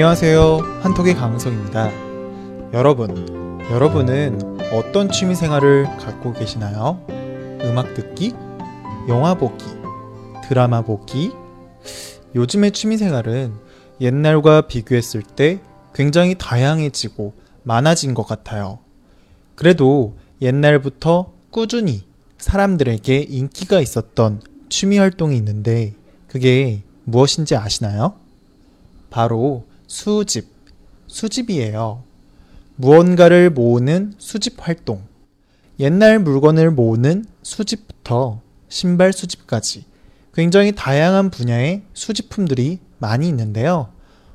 안녕하세요. 0.00 0.80
한톡의 0.80 1.14
강성입니다. 1.14 1.90
여러분, 2.72 3.60
여러분은 3.70 4.58
어떤 4.72 5.10
취미 5.10 5.34
생활을 5.34 5.84
갖고 5.98 6.32
계시나요? 6.32 7.04
음악 7.62 7.92
듣기? 7.92 8.32
영화 9.10 9.34
보기? 9.34 9.62
드라마 10.48 10.80
보기? 10.80 11.32
요즘의 12.34 12.72
취미 12.72 12.96
생활은 12.96 13.52
옛날과 14.00 14.62
비교했을 14.68 15.20
때 15.20 15.60
굉장히 15.94 16.34
다양해지고 16.38 17.34
많아진 17.64 18.14
것 18.14 18.26
같아요. 18.26 18.78
그래도 19.54 20.16
옛날부터 20.40 21.30
꾸준히 21.50 22.06
사람들에게 22.38 23.18
인기가 23.28 23.82
있었던 23.82 24.40
취미 24.70 24.96
활동이 24.96 25.36
있는데 25.36 25.92
그게 26.26 26.84
무엇인지 27.04 27.54
아시나요? 27.54 28.14
바로 29.10 29.68
수집, 29.90 30.46
수집이에요. 31.08 32.04
무언가를 32.76 33.50
모으는 33.50 34.14
수집 34.18 34.54
활동. 34.60 35.02
옛날 35.80 36.20
물건을 36.20 36.70
모으는 36.70 37.24
수집부터 37.42 38.40
신발 38.68 39.12
수집까지 39.12 39.84
굉장히 40.32 40.72
다양한 40.76 41.30
분야의 41.30 41.82
수집품들이 41.92 42.78
많이 42.98 43.28
있는데요. 43.28 43.92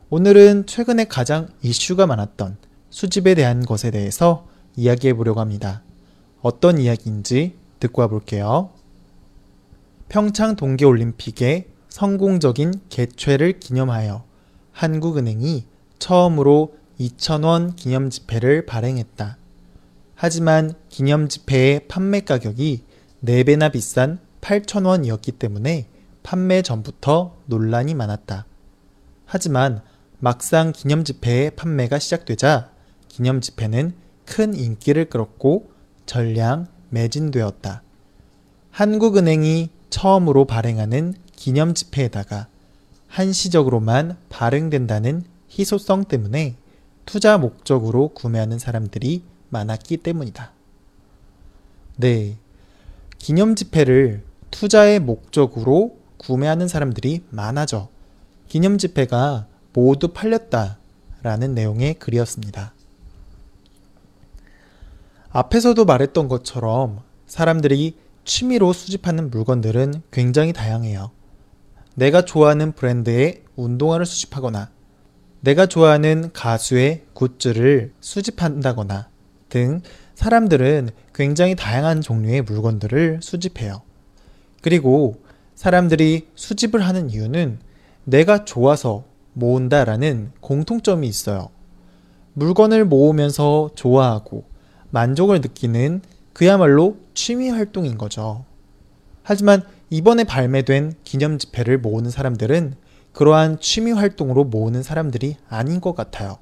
오늘은 0.10 0.66
최근에 0.66 1.06
가장 1.06 1.48
이슈가 1.62 2.06
많았던 2.06 2.58
수집에 2.90 3.34
대한 3.34 3.66
것에 3.66 3.92
대해서 3.92 4.46
이야기해 4.76 5.14
보려고 5.14 5.40
합니다. 5.40 5.84
어떤 6.42 6.80
이야기인지 6.80 7.56
듣고 7.80 8.02
와볼게요. 8.02 8.72
평창 10.10 10.58
동계올림픽의 10.58 11.68
성공적인 11.88 12.74
개최를 12.90 13.62
기념하여 13.62 14.35
한국은행이 14.76 15.66
처음으로 16.00 16.76
2,000원 17.00 17.78
기념 17.78 18.10
지폐를 18.10 18.66
발행했다. 18.66 19.38
하지만 20.16 20.74
기념 20.90 21.30
지폐의 21.30 21.88
판매 21.88 22.20
가격이 22.20 22.84
4배나 23.24 23.72
비싼 23.72 24.20
8,000원이었기 24.42 25.40
때문에 25.40 25.88
판매 26.24 26.62
전부터 26.62 27.38
논란이 27.46 27.94
많았다. 27.94 28.46
하지만 29.26 29.82
막상 30.20 30.74
기념 30.74 31.06
지폐의 31.06 31.52
판매가 31.56 31.98
시작되자 31.98 32.70
기념 33.08 33.40
지폐는 33.40 33.94
큰 34.26 34.54
인기를 34.54 35.06
끌었고 35.06 35.72
전량 36.06 36.68
매진되었다. 36.90 37.82
한국은행이 38.72 39.70
처음으로 39.90 40.44
발행하는 40.44 41.14
기념 41.34 41.74
지폐에다가 41.74 42.50
한시적으로만 43.08 44.18
발행된다는 44.30 45.24
희소성 45.50 46.06
때문에 46.06 46.56
투자 47.06 47.38
목적으로 47.38 48.10
구매하는 48.10 48.60
사람들이 48.60 49.24
많았기 49.50 49.98
때문이다. 49.98 50.52
네. 51.98 52.38
기념 53.18 53.56
지폐를 53.56 54.24
투자의 54.52 55.00
목적으로 55.00 55.98
구매하는 56.18 56.68
사람들이 56.68 57.24
많아져 57.30 57.90
기념 58.48 58.78
지폐가 58.78 59.48
모두 59.74 60.10
팔렸다 60.10 60.78
라는 61.24 61.54
내용의 61.56 61.96
글이었습니다. 61.96 62.74
앞에서도 65.30 65.84
말했던 65.84 66.28
것처럼 66.28 67.02
사람들이 67.28 67.98
취미로 68.24 68.74
수집하는 68.74 69.30
물건들은 69.30 70.04
굉장히 70.12 70.54
다양해요. 70.54 71.12
내가 71.96 72.24
좋아하는 72.24 72.74
브랜드의 72.74 73.44
운동화를 73.56 74.06
수집하거나 74.06 74.70
내가 75.42 75.66
좋아하는 75.66 76.32
가수의 76.34 77.06
굿즈를 77.14 77.94
수집한다거나 78.00 79.10
등 79.50 79.82
사람들은 80.16 80.90
굉장히 81.14 81.56
다양한 81.56 82.02
종류의 82.02 82.42
물건들을 82.44 83.20
수집해요. 83.22 83.82
그리고 84.62 85.22
사람들이 85.56 86.28
수집을 86.36 86.82
하는 86.82 87.10
이유는 87.10 87.60
내가 88.04 88.44
좋아서 88.46 89.06
모은다라는 89.34 90.32
공통점이 90.40 91.08
있어요. 91.08 91.50
물건을 92.34 92.86
모으면서 92.86 93.70
좋아하고 93.76 94.46
만족을 94.90 95.42
느끼는 95.42 96.02
그야말로 96.34 96.98
취미 97.14 97.50
활동인 97.50 97.98
거죠. 97.98 98.46
하지만 99.24 99.64
이번에 99.90 100.24
발매된 100.24 100.94
기념 101.04 101.38
지폐를 101.38 101.78
모으는 101.78 102.10
사람들은 102.10 102.76
그러한 103.14 103.60
취미 103.60 103.92
활동으로 103.92 104.44
모으는 104.46 104.84
사람들이 104.84 105.38
아닌 105.48 105.80
것 105.80 105.96
같아요. 105.96 106.38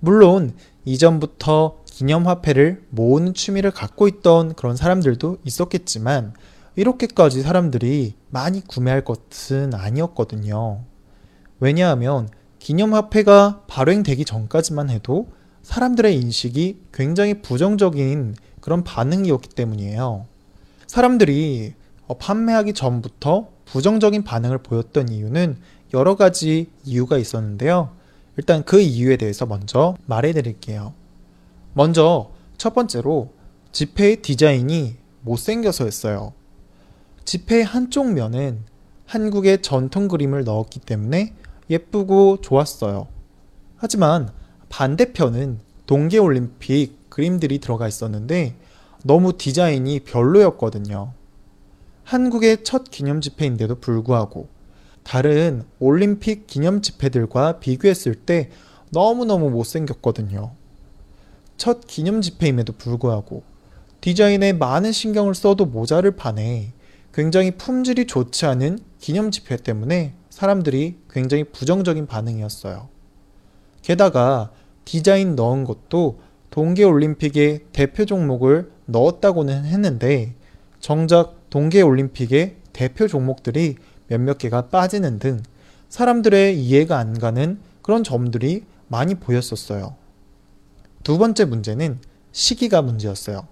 물론 0.00 0.52
이전부터 0.84 1.78
기념화폐를 1.86 2.84
모으는 2.90 3.32
취미를 3.32 3.70
갖고 3.70 4.06
있던 4.08 4.54
그런 4.54 4.76
사람들도 4.76 5.38
있었겠지만 5.44 6.34
이렇게까지 6.76 7.40
사람들이 7.40 8.14
많이 8.28 8.62
구매할 8.62 9.02
것은 9.02 9.72
아니었거든요. 9.72 10.84
왜냐하면 11.58 12.28
기념화폐가 12.58 13.62
발행되기 13.66 14.26
전까지만 14.26 14.90
해도 14.90 15.28
사람들의 15.62 16.14
인식이 16.14 16.82
굉장히 16.92 17.40
부정적인 17.40 18.34
그런 18.60 18.84
반응이었기 18.84 19.48
때문이에요. 19.50 20.26
사람들이 20.86 21.74
어, 21.74 21.85
판매하기 22.14 22.72
전부터 22.74 23.48
부정적인 23.64 24.24
반응을 24.24 24.58
보였던 24.58 25.08
이유는 25.08 25.58
여러 25.94 26.16
가지 26.16 26.70
이유가 26.84 27.18
있었는데요. 27.18 27.90
일단 28.36 28.64
그 28.64 28.80
이유에 28.80 29.16
대해서 29.16 29.46
먼저 29.46 29.96
말해 30.06 30.32
드릴게요. 30.32 30.92
먼저 31.72 32.30
첫 32.56 32.74
번째로 32.74 33.32
지폐의 33.72 34.22
디자인이 34.22 34.96
못생겨서였어요. 35.22 36.32
지폐의 37.24 37.64
한쪽 37.64 38.12
면은 38.12 38.60
한국의 39.06 39.62
전통 39.62 40.08
그림을 40.08 40.44
넣었기 40.44 40.80
때문에 40.80 41.34
예쁘고 41.68 42.40
좋았어요. 42.40 43.08
하지만 43.76 44.30
반대편은 44.68 45.60
동계올림픽 45.86 47.10
그림들이 47.10 47.58
들어가 47.58 47.88
있었는데 47.88 48.56
너무 49.04 49.36
디자인이 49.36 50.00
별로였거든요. 50.00 51.12
한국의 52.06 52.62
첫 52.62 52.84
기념 52.92 53.20
집회인데도 53.20 53.80
불구하고 53.80 54.46
다른 55.02 55.64
올림픽 55.80 56.46
기념 56.46 56.80
집회들과 56.80 57.58
비교했을 57.58 58.14
때 58.14 58.50
너무너무 58.90 59.50
못생겼거든요. 59.50 60.52
첫 61.56 61.84
기념 61.88 62.22
집회임에도 62.22 62.74
불구하고 62.74 63.42
디자인에 64.00 64.52
많은 64.52 64.92
신경을 64.92 65.34
써도 65.34 65.66
모자를 65.66 66.12
판에 66.12 66.72
굉장히 67.12 67.50
품질이 67.50 68.06
좋지 68.06 68.46
않은 68.46 68.78
기념 69.00 69.32
집회 69.32 69.56
때문에 69.56 70.14
사람들이 70.30 70.98
굉장히 71.10 71.42
부정적인 71.42 72.06
반응이었어요. 72.06 72.88
게다가 73.82 74.52
디자인 74.84 75.34
넣은 75.34 75.64
것도 75.64 76.20
동계올림픽의 76.50 77.64
대표 77.72 78.04
종목을 78.04 78.70
넣었다고는 78.84 79.64
했는데 79.64 80.36
정작 80.78 81.35
동계올림픽의 81.50 82.56
대표 82.72 83.08
종목들이 83.08 83.76
몇몇 84.08 84.38
개가 84.38 84.68
빠지는 84.68 85.18
등 85.18 85.42
사람들의 85.88 86.58
이해가 86.58 86.98
안 86.98 87.18
가는 87.18 87.58
그런 87.82 88.04
점들이 88.04 88.64
많이 88.88 89.14
보였었어요. 89.14 89.96
두 91.02 91.18
번째 91.18 91.44
문제는 91.44 92.00
시기가 92.32 92.82
문제였어요. 92.82 93.46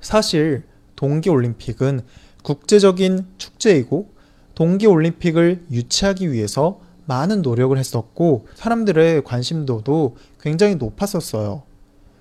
사실 0.00 0.64
동계올림픽은 0.96 2.00
국제적인 2.42 3.26
축제이고 3.38 4.10
동계올림픽을 4.54 5.66
유치하기 5.70 6.32
위해서 6.32 6.80
많은 7.06 7.42
노력을 7.42 7.76
했었고 7.76 8.46
사람들의 8.54 9.24
관심도도 9.24 10.16
굉장히 10.40 10.76
높았었어요. 10.76 11.62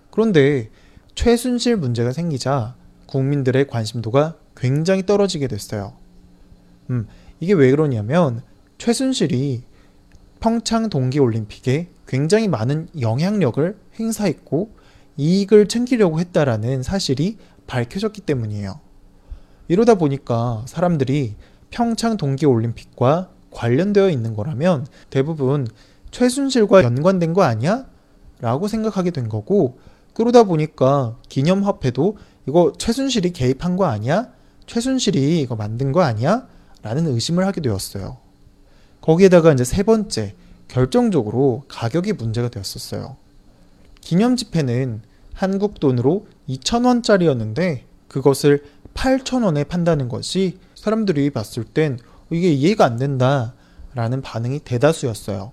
그런데 0.09 0.69
최순실 1.15 1.77
문제가 1.77 2.11
생기자 2.11 2.75
국민들의 3.05 3.67
관심도가 3.67 4.37
굉장히 4.59 5.05
떨어지게 5.05 5.47
됐어요. 5.47 5.93
음, 6.89 7.07
이게 7.39 7.53
왜 7.53 7.71
그러냐면 7.71 8.41
최순실이 8.77 9.63
평창 10.39 10.89
동계올림픽에 10.89 11.89
굉장히 12.07 12.47
많은 12.47 12.87
영향력을 12.99 13.77
행사했고 13.99 14.71
이익을 15.17 15.67
챙기려고 15.67 16.19
했다라는 16.19 16.81
사실이 16.83 17.37
밝혀졌기 17.67 18.21
때문이에요. 18.21 18.79
이러다 19.67 19.95
보니까 19.95 20.63
사람들이 20.65 21.35
평창 21.69 22.17
동계올림픽과 22.17 23.29
관련되어 23.51 24.09
있는 24.09 24.35
거라면 24.35 24.87
대부분 25.09 25.67
최순실과 26.11 26.83
연관된 26.83 27.33
거 27.33 27.43
아니야? 27.43 27.85
라고 28.39 28.67
생각하게 28.67 29.11
된 29.11 29.29
거고 29.29 29.79
그러다 30.13 30.43
보니까 30.43 31.17
기념화폐도 31.27 32.17
이거 32.47 32.73
최순실이 32.77 33.31
개입한 33.31 33.75
거 33.75 33.85
아니야? 33.85 34.31
최순실이 34.69 35.41
이거 35.41 35.55
만든 35.55 35.91
거 35.91 36.01
아니야? 36.01 36.47
라는 36.83 37.07
의심을 37.07 37.45
하게 37.45 37.59
되었어요. 37.59 38.17
거기에다가 39.01 39.51
이제 39.51 39.63
세 39.63 39.81
번째, 39.81 40.35
결정적으로 40.67 41.63
가격이 41.67 42.13
문제가 42.13 42.49
되었었어요. 42.49 43.17
기념 43.99 44.35
지폐는 44.35 45.01
한국 45.33 45.79
돈으로 45.79 46.27
2,000원짜리였는데 46.47 47.81
그것을 48.07 48.63
8,000원에 48.93 49.67
판다는 49.67 50.07
것이 50.07 50.59
사람들이 50.75 51.31
봤을 51.31 51.63
땐 51.63 51.97
이게 52.29 52.51
이해가 52.51 52.85
안 52.85 52.97
된다 52.97 53.55
라는 53.95 54.21
반응이 54.21 54.59
대다수였어요. 54.59 55.51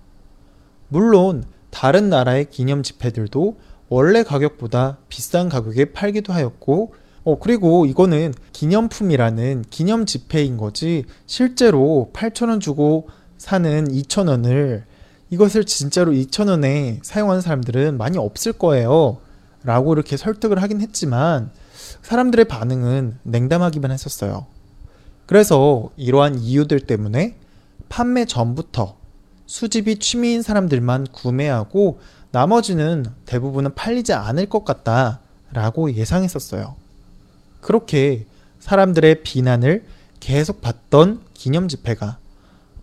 물론 0.89 1.43
다른 1.71 2.09
나라의 2.09 2.51
기념 2.51 2.83
지폐들도 2.83 3.57
원래 3.89 4.21
가격보다 4.21 4.99
비싼 5.09 5.49
가격에 5.49 5.85
팔기도 5.85 6.33
하였고 6.33 6.93
어, 7.27 7.37
그리고 7.37 7.85
이거는 7.85 8.33
기념품이라는 8.53 9.65
기념 9.69 10.05
지폐인 10.05 10.55
거지 10.55 11.03
실제로 11.25 12.09
8,000원 12.13 12.61
주고 12.61 13.09
사는 13.37 13.85
2,000원을 13.89 14.83
이것을 15.29 15.65
진짜로 15.65 16.13
2,000원에 16.13 16.99
사용하는 17.03 17.41
사람들은 17.41 17.97
많이 17.97 18.17
없을 18.17 18.53
거예요. 18.53 19.17
라고 19.65 19.91
이렇게 19.91 20.15
설득을 20.15 20.61
하긴 20.61 20.79
했지만 20.79 21.51
사람들의 22.01 22.45
반응은 22.45 23.19
냉담하기만 23.23 23.91
했었어요. 23.91 24.45
그래서 25.25 25.89
이러한 25.97 26.39
이유들 26.39 26.79
때문에 26.79 27.35
판매 27.89 28.23
전부터 28.23 28.95
수집이 29.47 29.99
취미인 29.99 30.41
사람들만 30.41 31.07
구매하고 31.11 31.99
나머지는 32.31 33.05
대부분은 33.25 33.75
팔리지 33.75 34.13
않을 34.13 34.45
것 34.45 34.63
같다 34.63 35.19
라고 35.51 35.91
예상했었어요. 35.91 36.86
그렇게 37.61 38.25
사람들의 38.59 39.23
비난을 39.23 39.85
계속 40.19 40.61
받던 40.61 41.21
기념 41.33 41.67
지폐가 41.67 42.17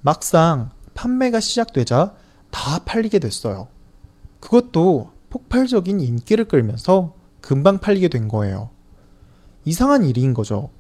막상 0.01 0.71
판매가 0.95 1.41
시작되자 1.41 2.15
다 2.51 2.79
팔리게 2.85 3.19
됐어요. 3.19 3.69
그것도 4.41 5.11
폭발적인 5.31 6.01
인기를 6.01 6.45
끌면서 6.47 7.15
금방 7.41 7.79
팔리게 7.79 8.09
된 8.09 8.29
거예요. 8.29 8.71
이상한 9.65 10.05
일인 10.05 10.35
거죠. 10.35 10.71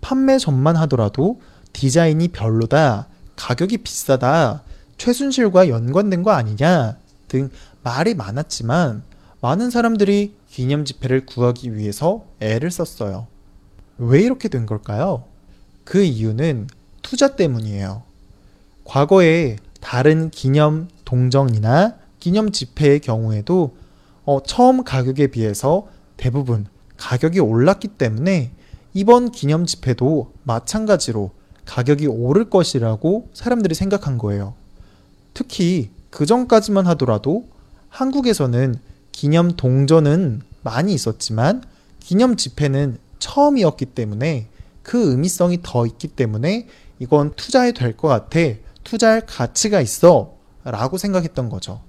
판매 0.00 0.38
전만 0.38 0.76
하더라도 0.76 1.40
디자인이 1.72 2.28
별로다, 2.28 3.08
가격이 3.36 3.78
비싸다, 3.78 4.62
최순실과 4.96 5.68
연관된 5.68 6.22
거 6.22 6.30
아니냐 6.30 6.96
등 7.28 7.50
말이 7.82 8.14
많았지만 8.14 9.02
많은 9.40 9.70
사람들이 9.70 10.34
기념 10.48 10.84
지폐를 10.84 11.24
구하기 11.24 11.74
위해서 11.76 12.24
애를 12.40 12.70
썼어요. 12.70 13.26
왜 13.98 14.20
이렇게 14.20 14.48
된 14.48 14.66
걸까요? 14.66 15.24
그 15.84 16.02
이유는 16.02 16.68
투자 17.02 17.36
때문이에요. 17.36 18.02
과거에 18.84 19.56
다른 19.80 20.30
기념 20.30 20.88
동정이나 21.04 21.96
기념 22.18 22.52
지폐의 22.52 23.00
경우에도 23.00 23.76
어, 24.24 24.42
처음 24.42 24.84
가격에 24.84 25.28
비해서 25.28 25.88
대부분 26.16 26.66
가격이 26.98 27.40
올랐기 27.40 27.88
때문에 27.88 28.52
이번 28.92 29.30
기념 29.30 29.64
지폐도 29.64 30.32
마찬가지로 30.42 31.30
가격이 31.64 32.06
오를 32.08 32.50
것이라고 32.50 33.30
사람들이 33.32 33.74
생각한 33.74 34.18
거예요. 34.18 34.54
특히 35.32 35.90
그 36.10 36.26
전까지만 36.26 36.86
하더라도 36.88 37.48
한국에서는 37.88 38.74
기념 39.20 39.54
동전은 39.54 40.40
많이 40.62 40.94
있었지만 40.94 41.62
기념 42.00 42.36
지폐는 42.36 42.96
처음이었기 43.18 43.84
때문에 43.84 44.46
그 44.82 45.10
의미성이 45.10 45.58
더 45.62 45.84
있기 45.84 46.08
때문에 46.08 46.66
이건 47.00 47.34
투자해 47.36 47.72
될 47.72 47.94
것 47.98 48.08
같아. 48.08 48.40
투자할 48.82 49.26
가치가 49.26 49.82
있어. 49.82 50.32
라고 50.64 50.96
생각했던 50.96 51.50
거죠. 51.50 51.82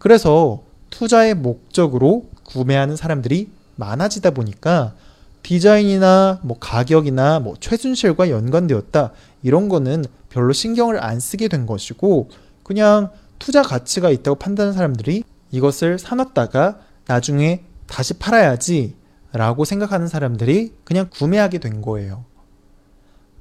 그래서 0.00 0.64
투자의 0.90 1.34
목적으로 1.34 2.26
구매하는 2.42 2.96
사람들이 2.96 3.50
많아지다 3.76 4.32
보니까 4.32 4.96
디자인이나 5.44 6.40
뭐 6.42 6.58
가격이나 6.58 7.38
뭐 7.38 7.54
최순실과 7.60 8.28
연관되었다 8.28 9.12
이런 9.44 9.68
거는 9.68 10.04
별로 10.30 10.52
신경을 10.52 11.00
안 11.00 11.20
쓰게 11.20 11.46
된 11.46 11.66
것이고 11.66 12.28
그냥 12.64 13.10
투자 13.38 13.62
가치가 13.62 14.10
있다고 14.10 14.34
판단하는 14.34 14.72
사람들이 14.74 15.22
이것을 15.50 15.98
사놨다가 15.98 16.80
나중에 17.06 17.64
다시 17.86 18.14
팔아야지 18.18 18.96
라고 19.32 19.64
생각하는 19.64 20.08
사람들이 20.08 20.74
그냥 20.84 21.08
구매하게 21.10 21.58
된 21.58 21.82
거예요. 21.82 22.24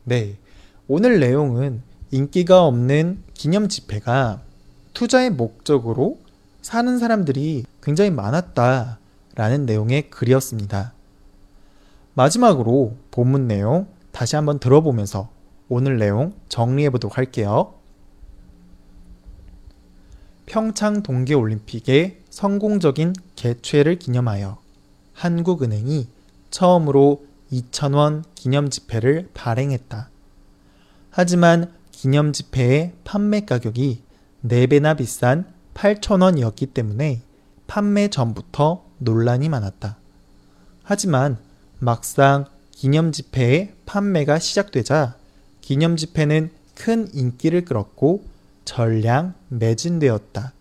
네. 0.04 0.38
오늘 0.88 1.20
내용은 1.20 1.84
인기가 2.12 2.66
없는 2.66 3.24
기념 3.34 3.68
지폐가 3.68 4.42
투자의 4.94 5.30
목적으로 5.30 6.20
사는 6.62 6.98
사람들이 6.98 7.66
굉장히 7.82 8.10
많았다 8.12 9.00
라는 9.36 9.66
내용의 9.66 10.10
글이었습니다. 10.10 10.94
마지막으로 12.16 12.96
본문 13.12 13.48
내용 13.48 13.88
다시 14.12 14.36
한번 14.36 14.60
들어보면서 14.60 15.30
오늘 15.70 15.98
내용 15.98 16.34
정리해 16.50 16.90
보도록 16.90 17.18
할게요. 17.18 17.76
평창 20.50 21.04
동계올림픽의 21.04 22.22
성공적인 22.32 23.14
개최를 23.36 24.00
기념하여 24.00 24.58
한국은행이 25.14 26.08
처음으로 26.50 27.24
2,000원 27.52 28.24
기념 28.34 28.72
지폐를 28.72 29.30
발행했다. 29.36 30.10
하지만 31.12 31.72
기념 31.92 32.34
지폐의 32.34 32.94
판매 33.04 33.42
가격이 33.42 34.02
4배나 34.44 34.98
비싼 34.98 35.46
8,000원이었기 35.76 36.74
때문에 36.74 37.22
판매 37.68 38.08
전부터 38.08 38.84
논란이 38.98 39.50
많았다. 39.50 39.98
하지만 40.82 41.38
막상 41.78 42.46
기념 42.72 43.12
지폐의 43.12 43.76
판매가 43.86 44.40
시작되자 44.40 45.16
기념 45.62 45.96
지폐는 45.96 46.50
큰 46.74 47.08
인기를 47.14 47.66
끌었고 47.66 48.39
전량 48.66 49.34
매진되었다. 49.50 50.54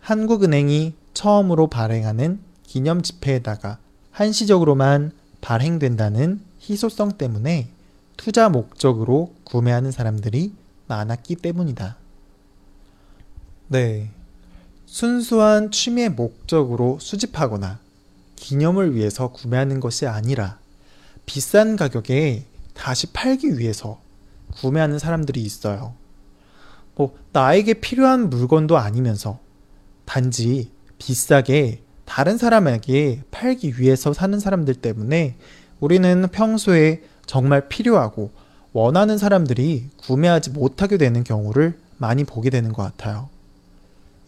한국은행이 0.00 0.94
처음으로 1.14 1.68
발행하는 1.68 2.40
기념 2.62 3.02
지폐에다가 3.02 3.78
한시적으로만 4.10 5.12
발행된다는 5.40 6.40
희소성 6.60 7.12
때문에 7.18 7.68
투자 8.16 8.48
목적으로 8.48 9.34
구매하는 9.44 9.90
사람들이 9.90 10.52
많았기 10.86 11.36
때문이다. 11.36 11.96
네. 13.68 14.10
순수한 14.86 15.70
취미의 15.70 16.10
목적으로 16.10 16.98
수집하거나 17.00 17.80
기념을 18.36 18.94
위해서 18.94 19.28
구매하는 19.28 19.80
것이 19.80 20.06
아니라 20.06 20.58
비싼 21.26 21.76
가격에 21.76 22.44
다시 22.74 23.08
팔기 23.08 23.58
위해서 23.58 24.00
구매하는 24.56 24.98
사람들이 24.98 25.42
있어요. 25.42 25.94
뭐, 26.96 27.14
나에게 27.32 27.74
필요한 27.74 28.30
물건도 28.30 28.78
아니면서 28.78 29.38
단지 30.04 30.70
비싸게 30.98 31.82
다른 32.04 32.38
사람에게 32.38 33.22
팔기 33.30 33.80
위해서 33.80 34.12
사는 34.12 34.38
사람들 34.38 34.74
때문에 34.74 35.36
우리는 35.80 36.28
평소에 36.28 37.02
정말 37.26 37.68
필요하고 37.68 38.30
원하는 38.72 39.18
사람들이 39.18 39.88
구매하지 39.96 40.50
못하게 40.50 40.98
되는 40.98 41.24
경우를 41.24 41.78
많이 41.96 42.24
보게 42.24 42.50
되는 42.50 42.72
것 42.72 42.82
같아요. 42.82 43.28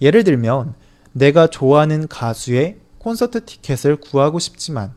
예를 0.00 0.25
들면 0.25 0.75
내가 1.12 1.46
좋아하는 1.46 2.08
가수의 2.08 2.78
콘서트 2.99 3.44
티켓을 3.44 3.96
구하고 3.96 4.38
싶지만 4.38 4.92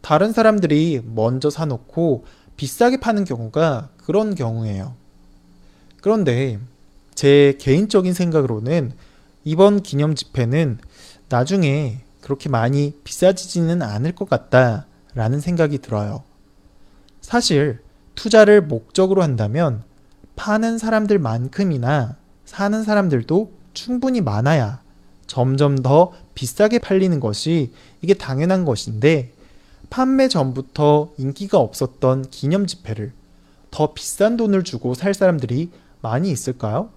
다른 0.00 0.32
사람들이 0.32 1.02
먼저 1.04 1.50
사놓고 1.50 2.24
비싸게 2.56 2.98
파는 2.98 3.24
경우가 3.24 3.90
그런 3.96 4.34
경우예요. 4.34 4.94
그런데 6.00 6.58
제 7.14 7.56
개인적인 7.58 8.12
생각으로는 8.12 8.92
이번 9.44 9.82
기념 9.82 10.14
집회는 10.14 10.78
나중에 11.28 12.00
그렇게 12.20 12.48
많이 12.48 12.94
비싸지지는 13.04 13.82
않을 13.82 14.12
것 14.12 14.28
같다라는 14.28 15.40
생각이 15.40 15.78
들어요. 15.78 16.22
사실 17.20 17.80
투자를 18.14 18.62
목적으로 18.62 19.22
한다면 19.22 19.82
파는 20.36 20.78
사람들만큼이나 20.78 22.16
사는 22.44 22.82
사람들도 22.82 23.52
충분히 23.72 24.20
많아야 24.20 24.82
점점 25.26 25.76
더 25.78 26.12
비싸게 26.34 26.78
팔리는 26.78 27.18
것이 27.20 27.72
이게 28.02 28.14
당연한 28.14 28.64
것인데 28.64 29.32
판매 29.90 30.28
전부터 30.28 31.12
인기가 31.18 31.58
없었던 31.58 32.30
기념 32.30 32.66
지폐를 32.66 33.12
더 33.70 33.92
비싼 33.92 34.36
돈을 34.36 34.64
주고 34.64 34.94
살 34.94 35.14
사람들이 35.14 35.70
많이 36.00 36.30
있을까요? 36.30 36.90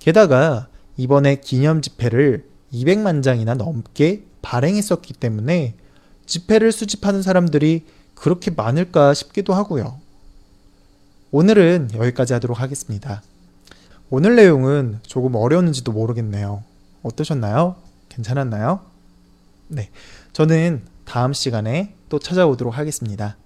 게다가 0.00 0.68
이번에 0.96 1.36
기념 1.36 1.80
지폐를 1.82 2.48
200만 2.72 3.22
장이나 3.22 3.54
넘게 3.54 4.24
발행했었기 4.42 5.14
때문에 5.14 5.74
지폐를 6.26 6.72
수집하는 6.72 7.22
사람들이 7.22 7.84
그렇게 8.14 8.50
많을까 8.50 9.14
싶기도 9.14 9.54
하고요. 9.54 10.00
오늘은 11.30 11.90
여기까지 11.94 12.32
하도록 12.34 12.58
하겠습니다. 12.60 13.22
오늘 14.08 14.34
내용은 14.36 14.98
조금 15.02 15.36
어려웠는지도 15.36 15.92
모르겠네요. 15.92 16.64
어떠셨나요? 17.02 17.76
괜찮았나요? 18.08 18.80
네. 19.68 19.90
저는 20.32 20.82
다음 21.04 21.32
시간에 21.32 21.94
또 22.08 22.18
찾아오도록 22.18 22.76
하겠습니다. 22.76 23.36